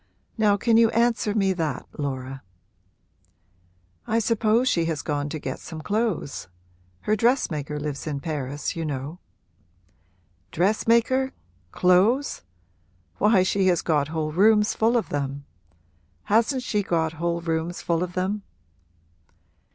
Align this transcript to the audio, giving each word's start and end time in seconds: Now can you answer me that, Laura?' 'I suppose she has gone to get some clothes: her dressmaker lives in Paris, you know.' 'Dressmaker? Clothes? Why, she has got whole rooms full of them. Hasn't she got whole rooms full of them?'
Now 0.35 0.57
can 0.57 0.77
you 0.77 0.89
answer 0.89 1.35
me 1.35 1.53
that, 1.53 1.85
Laura?' 1.95 2.41
'I 4.07 4.17
suppose 4.17 4.67
she 4.67 4.85
has 4.85 5.03
gone 5.03 5.29
to 5.29 5.37
get 5.37 5.59
some 5.59 5.79
clothes: 5.79 6.47
her 7.01 7.15
dressmaker 7.15 7.79
lives 7.79 8.07
in 8.07 8.19
Paris, 8.19 8.75
you 8.75 8.83
know.' 8.83 9.19
'Dressmaker? 10.49 11.33
Clothes? 11.71 12.41
Why, 13.19 13.43
she 13.43 13.67
has 13.67 13.83
got 13.83 14.07
whole 14.07 14.31
rooms 14.31 14.73
full 14.73 14.97
of 14.97 15.09
them. 15.09 15.45
Hasn't 16.23 16.63
she 16.63 16.81
got 16.81 17.13
whole 17.21 17.41
rooms 17.41 17.83
full 17.83 18.01
of 18.01 18.13
them?' 18.13 18.41